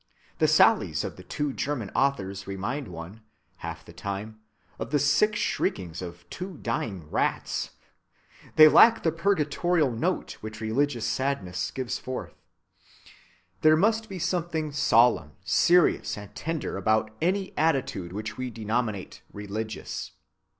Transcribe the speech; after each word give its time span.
The 0.39 0.47
sallies 0.47 1.03
of 1.03 1.15
the 1.15 1.21
two 1.23 1.53
German 1.53 1.91
authors 1.93 2.47
remind 2.47 2.87
one, 2.87 3.21
half 3.57 3.85
the 3.85 3.93
time, 3.93 4.39
of 4.79 4.89
the 4.89 4.97
sick 4.97 5.35
shriekings 5.35 6.01
of 6.01 6.27
two 6.31 6.57
dying 6.57 7.07
rats. 7.11 7.69
They 8.55 8.67
lack 8.67 9.03
the 9.03 9.11
purgatorial 9.11 9.91
note 9.91 10.37
which 10.41 10.59
religious 10.59 11.05
sadness 11.05 11.69
gives 11.69 11.99
forth. 11.99 12.33
There 13.61 13.77
must 13.77 14.09
be 14.09 14.17
something 14.17 14.71
solemn, 14.71 15.33
serious, 15.45 16.17
and 16.17 16.33
tender 16.33 16.77
about 16.77 17.11
any 17.21 17.55
attitude 17.55 18.11
which 18.11 18.37
we 18.37 18.49
denominate 18.49 19.21
religious. 19.31 20.13